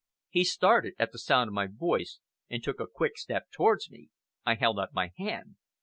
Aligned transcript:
He 0.29 0.43
started 0.45 0.95
at 0.97 1.11
the 1.11 1.19
sound 1.19 1.49
of 1.49 1.53
my 1.53 1.67
voice, 1.67 2.17
and 2.49 2.63
took 2.63 2.79
a 2.79 2.87
quick 2.87 3.19
step 3.19 3.51
towards 3.51 3.91
me. 3.91 4.09
I 4.43 4.55
held 4.55 4.79
out 4.79 4.95
my 4.95 5.11
hand. 5.15 5.57